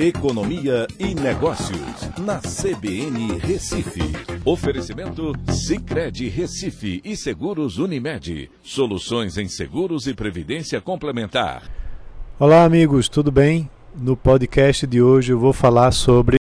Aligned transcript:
Economia 0.00 0.86
e 0.96 1.12
Negócios, 1.12 2.08
na 2.20 2.38
CBN 2.38 3.36
Recife. 3.40 3.98
Oferecimento 4.44 5.32
Cicred 5.52 6.28
Recife 6.28 7.00
e 7.04 7.16
Seguros 7.16 7.78
Unimed. 7.78 8.48
Soluções 8.62 9.36
em 9.36 9.48
seguros 9.48 10.06
e 10.06 10.14
previdência 10.14 10.80
complementar. 10.80 11.68
Olá, 12.38 12.62
amigos, 12.62 13.08
tudo 13.08 13.32
bem? 13.32 13.68
No 13.92 14.16
podcast 14.16 14.86
de 14.86 15.02
hoje 15.02 15.32
eu 15.32 15.38
vou 15.40 15.52
falar 15.52 15.90
sobre 15.90 16.36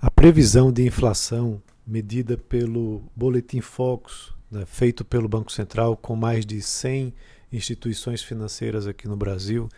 a 0.00 0.08
previsão 0.08 0.70
de 0.70 0.86
inflação 0.86 1.60
medida 1.84 2.36
pelo 2.36 3.02
Boletim 3.16 3.60
Focus, 3.60 4.32
né, 4.48 4.62
feito 4.64 5.04
pelo 5.04 5.28
Banco 5.28 5.50
Central 5.50 5.96
com 5.96 6.14
mais 6.14 6.46
de 6.46 6.62
100 6.62 7.12
instituições 7.52 8.22
financeiras 8.22 8.86
aqui 8.86 9.08
no 9.08 9.16
Brasil, 9.16 9.68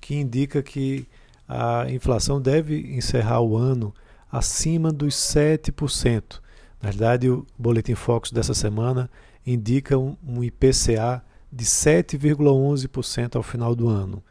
que 0.00 0.14
indica 0.14 0.62
que 0.62 1.08
a 1.48 1.90
inflação 1.90 2.40
deve 2.40 2.94
encerrar 2.96 3.40
o 3.40 3.56
ano 3.56 3.94
acima 4.30 4.92
dos 4.92 5.14
7%. 5.14 6.40
Na 6.80 6.90
verdade, 6.90 7.28
o 7.28 7.46
Boletim 7.58 7.94
Focus 7.94 8.32
dessa 8.32 8.54
semana 8.54 9.10
indica 9.46 9.98
um, 9.98 10.16
um 10.26 10.42
IPCA 10.42 11.22
de 11.52 11.64
7,11% 11.64 13.36
ao 13.36 13.42
final 13.42 13.74
do 13.74 13.88
ano. 13.88 14.22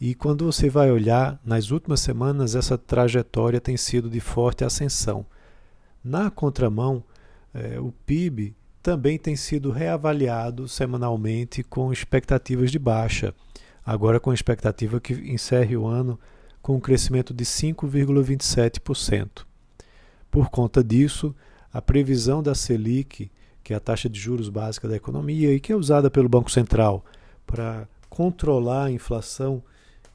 E 0.00 0.14
quando 0.14 0.44
você 0.44 0.68
vai 0.68 0.90
olhar, 0.92 1.40
nas 1.44 1.70
últimas 1.70 2.00
semanas 2.00 2.54
essa 2.54 2.78
trajetória 2.78 3.60
tem 3.60 3.76
sido 3.76 4.08
de 4.08 4.20
forte 4.20 4.64
ascensão. 4.64 5.26
Na 6.04 6.30
contramão, 6.30 7.02
eh, 7.52 7.80
o 7.80 7.92
PIB 8.06 8.54
também 8.80 9.18
tem 9.18 9.34
sido 9.34 9.72
reavaliado 9.72 10.68
semanalmente 10.68 11.64
com 11.64 11.92
expectativas 11.92 12.70
de 12.70 12.78
baixa, 12.78 13.34
agora 13.84 14.20
com 14.20 14.32
expectativa 14.32 15.00
que 15.00 15.14
encerre 15.14 15.76
o 15.76 15.86
ano 15.86 16.18
com 16.68 16.74
um 16.74 16.80
crescimento 16.80 17.32
de 17.32 17.46
5,27%. 17.46 19.46
Por 20.30 20.50
conta 20.50 20.84
disso, 20.84 21.34
a 21.72 21.80
previsão 21.80 22.42
da 22.42 22.54
Selic, 22.54 23.30
que 23.64 23.72
é 23.72 23.76
a 23.76 23.80
taxa 23.80 24.06
de 24.06 24.20
juros 24.20 24.50
básica 24.50 24.86
da 24.86 24.94
economia 24.94 25.50
e 25.50 25.60
que 25.60 25.72
é 25.72 25.74
usada 25.74 26.10
pelo 26.10 26.28
Banco 26.28 26.50
Central 26.50 27.02
para 27.46 27.88
controlar 28.10 28.84
a 28.84 28.90
inflação, 28.90 29.62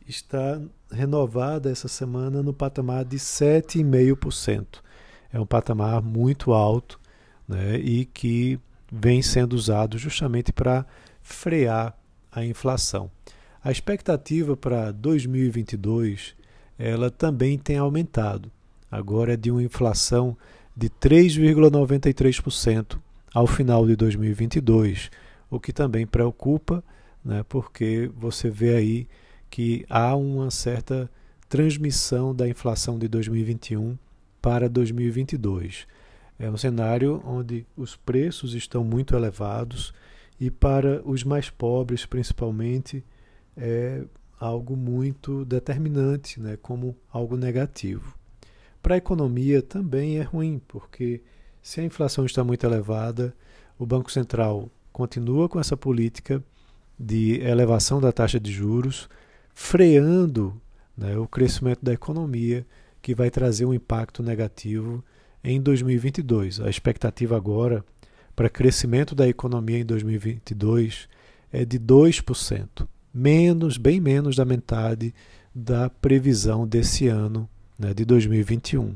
está 0.08 0.62
renovada 0.92 1.72
essa 1.72 1.88
semana 1.88 2.44
no 2.44 2.54
patamar 2.54 3.04
de 3.04 3.18
7,5%. 3.18 4.80
É 5.32 5.40
um 5.40 5.48
patamar 5.48 6.04
muito 6.04 6.54
alto 6.54 7.00
né, 7.48 7.80
e 7.80 8.06
que 8.06 8.60
vem 8.92 9.24
sendo 9.24 9.54
usado 9.54 9.98
justamente 9.98 10.54
para 10.54 10.86
frear 11.20 11.98
a 12.32 12.46
inflação. 12.46 13.10
A 13.64 13.72
expectativa 13.72 14.56
para 14.56 14.92
2022 14.92 16.43
ela 16.78 17.10
também 17.10 17.58
tem 17.58 17.78
aumentado. 17.78 18.52
Agora 18.90 19.34
é 19.34 19.38
de 19.38 19.52
uma 19.52 19.64
inflação 19.64 20.38
de 20.76 20.90
3,93% 20.90 23.00
ao 23.34 23.48
final 23.48 23.86
de 23.86 23.96
2022, 23.96 25.10
o 25.50 25.60
que 25.60 25.74
também 25.74 26.06
preocupa, 26.06 26.84
né, 27.24 27.44
porque 27.48 28.12
você 28.16 28.50
vê 28.50 28.76
aí 28.76 29.08
que 29.50 29.86
há 29.90 30.16
uma 30.16 30.52
certa 30.52 31.10
transmissão 31.48 32.36
da 32.36 32.48
inflação 32.48 32.98
de 32.98 33.08
2021 33.08 33.98
para 34.42 34.68
2022. 34.68 35.88
É 36.40 36.50
um 36.50 36.58
cenário 36.58 37.22
onde 37.26 37.66
os 37.78 37.96
preços 37.96 38.54
estão 38.54 38.84
muito 38.84 39.16
elevados 39.16 39.94
e 40.40 40.50
para 40.50 41.02
os 41.06 41.24
mais 41.24 41.50
pobres, 41.50 42.06
principalmente, 42.06 43.04
é 43.56 44.04
algo 44.40 44.76
muito 44.76 45.46
determinante, 45.46 46.40
né, 46.40 46.58
como 46.62 46.96
algo 47.12 47.38
negativo. 47.38 48.18
Para 48.82 48.96
a 48.96 48.98
economia 48.98 49.62
também 49.62 50.18
é 50.18 50.24
ruim, 50.24 50.62
porque 50.68 51.22
se 51.62 51.80
a 51.80 51.84
inflação 51.84 52.26
está 52.26 52.44
muito 52.44 52.66
elevada, 52.66 53.34
o 53.80 53.86
Banco 53.86 54.12
Central 54.12 54.70
continua 54.92 55.48
com 55.48 55.60
essa 55.60 55.78
política 55.78 56.44
de 57.00 57.40
elevação 57.42 58.02
da 58.02 58.12
taxa 58.12 58.40
de 58.40 58.52
juros, 58.52 59.10
freando 59.54 60.62
né, 60.98 61.18
o 61.18 61.28
crescimento 61.28 61.84
da 61.84 61.94
economia, 61.94 62.66
que 63.02 63.16
vai 63.16 63.30
trazer 63.30 63.66
um 63.66 63.74
impacto 63.74 64.22
negativo 64.22 65.04
em 65.44 65.62
2022. 65.62 66.60
A 66.62 66.70
expectativa 66.70 67.36
agora 67.36 67.84
para 68.36 68.50
crescimento 68.50 69.14
da 69.14 69.28
economia 69.28 69.80
em 69.80 69.86
2022 69.86 71.08
é 71.52 71.66
de 71.66 71.80
2% 71.80 72.88
menos, 73.14 73.78
bem 73.78 74.00
menos 74.00 74.36
da 74.36 74.46
metade 74.46 75.14
da 75.54 75.90
previsão 75.90 76.68
desse 76.68 77.08
ano, 77.08 77.48
né, 77.78 77.94
de 77.94 78.04
2021. 78.06 78.96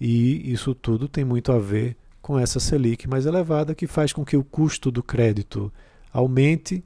E 0.00 0.50
isso 0.52 0.74
tudo 0.74 1.08
tem 1.08 1.24
muito 1.24 1.52
a 1.52 1.58
ver 1.58 1.96
com 2.22 2.38
essa 2.38 2.58
Selic 2.58 3.06
mais 3.06 3.26
elevada, 3.26 3.74
que 3.74 3.86
faz 3.86 4.12
com 4.12 4.24
que 4.24 4.36
o 4.36 4.42
custo 4.42 4.90
do 4.90 5.02
crédito 5.02 5.72
aumente, 6.12 6.82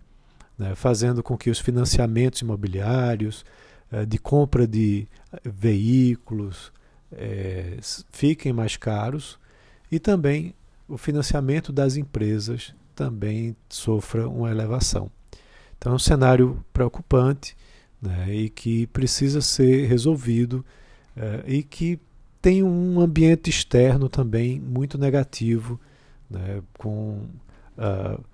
né, 0.59 0.75
fazendo 0.75 1.23
com 1.23 1.37
que 1.39 1.49
os 1.49 1.61
financiamentos 1.61 2.41
imobiliários, 2.41 3.45
eh, 3.93 4.05
de 4.05 4.19
compra 4.19 4.67
de 4.67 5.07
veículos, 5.45 6.73
eh, 7.13 7.79
fiquem 8.11 8.53
mais 8.53 8.77
caros 8.77 9.39
e 9.91 9.99
também 9.99 10.55
o 10.89 10.99
financiamento 10.99 11.73
das 11.73 11.97
empresas 11.97 12.75
também 12.95 13.55
sofra 13.69 14.29
uma 14.29 14.51
elevação. 14.51 15.11
Então 15.79 15.93
é 15.93 15.95
um 15.95 15.99
cenário 15.99 16.65
preocupante 16.73 17.57
né, 18.03 18.35
e 18.35 18.49
que 18.49 18.87
precisa 18.89 19.41
ser 19.41 19.87
resolvido 19.87 20.65
é, 21.17 21.45
e 21.47 21.63
que 21.63 21.99
tem 22.41 22.63
um 22.63 23.01
ambiente 23.01 23.51
externo 23.51 24.09
também 24.09 24.61
muito 24.61 24.97
negativo, 24.97 25.81
né, 26.31 26.63
com 26.79 27.27
uh, 27.77 28.25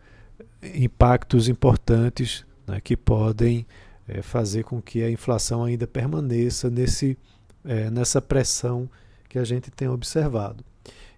impactos 0.74 1.48
importantes 1.48 2.44
né, 2.66 2.80
que 2.80 2.96
podem 2.96 3.66
é, 4.06 4.20
fazer 4.20 4.64
com 4.64 4.80
que 4.80 5.02
a 5.02 5.10
inflação 5.10 5.64
ainda 5.64 5.86
permaneça 5.86 6.68
nesse, 6.68 7.16
é, 7.64 7.90
nessa 7.90 8.20
pressão 8.20 8.88
que 9.28 9.38
a 9.38 9.44
gente 9.44 9.70
tem 9.70 9.88
observado. 9.88 10.64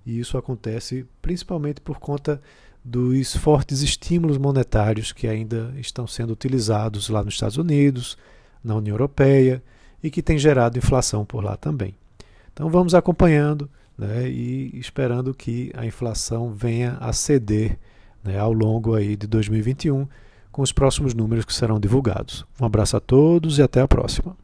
E 0.05 0.19
isso 0.19 0.39
acontece 0.39 1.05
principalmente 1.21 1.81
por 1.81 1.99
conta 1.99 2.41
dos 2.87 3.35
fortes 3.37 3.83
estímulos 3.83 4.39
monetários 4.39 5.11
que 5.11 5.27
ainda 5.27 5.75
estão 5.77 6.07
sendo 6.07 6.33
utilizados 6.33 7.09
lá 7.09 7.25
nos 7.25 7.35
Estados 7.35 7.57
Unidos, 7.57 8.17
na 8.63 8.77
União 8.77 8.95
Europeia 8.95 9.61
e 10.01 10.09
que 10.09 10.23
tem 10.23 10.39
gerado 10.39 10.79
inflação 10.79 11.25
por 11.25 11.43
lá 11.43 11.57
também. 11.57 11.97
Então 12.53 12.71
vamos 12.71 12.95
acompanhando 12.95 13.69
né, 13.99 14.29
e 14.29 14.71
esperando 14.79 15.35
que 15.35 15.73
a 15.75 15.85
inflação 15.85 16.53
venha 16.55 16.97
a 17.01 17.13
ceder 17.13 17.77
né, 18.23 18.39
ao 18.39 18.53
longo 18.53 18.95
aí 18.95 19.17
de 19.17 19.27
2021 19.27 20.07
com 20.53 20.63
os 20.63 20.71
próximos 20.71 21.13
números 21.13 21.45
que 21.45 21.53
serão 21.53 21.81
divulgados. 21.81 22.47
Um 22.61 22.67
abraço 22.67 22.97
a 22.97 23.01
todos 23.01 23.59
e 23.59 23.63
até 23.63 23.81
a 23.81 23.89
próxima. 23.89 24.37